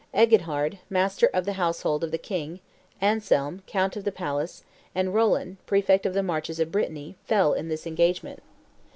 [0.15, 2.59] Eginhard, master of the household of the king;
[3.01, 4.63] Anselm, count of the palace;
[4.95, 8.41] and Roland, prefect of the marches of Brittany, fell in this engagement.